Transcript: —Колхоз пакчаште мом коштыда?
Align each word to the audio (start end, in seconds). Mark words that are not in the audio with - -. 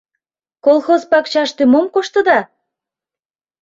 —Колхоз 0.65 1.01
пакчаште 1.11 1.63
мом 1.71 1.85
коштыда? 1.93 2.39